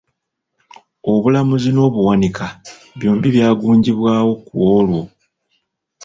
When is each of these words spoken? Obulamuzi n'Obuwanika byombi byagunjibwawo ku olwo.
Obulamuzi 1.13 1.69
n'Obuwanika 1.73 2.45
byombi 2.97 3.27
byagunjibwawo 3.35 4.31
ku 4.45 4.55
olwo. 4.77 5.01